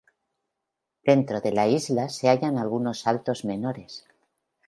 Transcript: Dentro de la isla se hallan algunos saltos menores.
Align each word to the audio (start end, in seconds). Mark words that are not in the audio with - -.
Dentro 1.09 1.41
de 1.41 1.51
la 1.51 1.67
isla 1.67 2.09
se 2.09 2.27
hallan 2.27 2.57
algunos 2.57 3.01
saltos 3.01 3.45
menores. 3.45 4.03